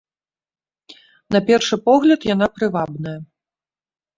На 1.35 1.39
першы 1.49 1.75
погляд, 1.91 2.27
яна 2.33 2.47
прывабная. 2.57 3.17